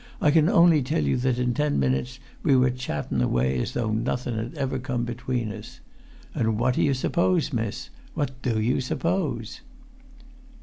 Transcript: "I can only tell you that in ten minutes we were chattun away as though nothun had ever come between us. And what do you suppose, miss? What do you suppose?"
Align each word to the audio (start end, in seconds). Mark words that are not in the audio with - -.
"I 0.19 0.31
can 0.31 0.49
only 0.49 0.81
tell 0.81 1.03
you 1.03 1.15
that 1.17 1.37
in 1.37 1.53
ten 1.53 1.79
minutes 1.79 2.19
we 2.41 2.55
were 2.55 2.71
chattun 2.71 3.21
away 3.21 3.59
as 3.61 3.73
though 3.73 3.91
nothun 3.91 4.35
had 4.35 4.55
ever 4.55 4.79
come 4.79 5.03
between 5.03 5.51
us. 5.51 5.79
And 6.33 6.57
what 6.59 6.73
do 6.73 6.81
you 6.81 6.95
suppose, 6.95 7.53
miss? 7.53 7.91
What 8.15 8.41
do 8.41 8.59
you 8.59 8.81
suppose?" 8.81 9.61